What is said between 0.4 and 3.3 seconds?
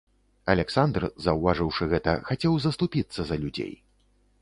Аляксандр, заўважыўшы гэта, хацеў заступіцца